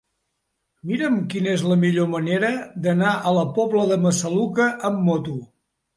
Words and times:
Mira'm 0.91 1.17
quina 1.33 1.51
és 1.57 1.65
la 1.73 1.77
millor 1.83 2.09
manera 2.15 2.51
d'anar 2.87 3.13
a 3.19 3.35
la 3.39 3.47
Pobla 3.59 3.85
de 3.93 3.99
Massaluca 4.07 4.71
amb 4.91 5.05
moto. 5.11 5.37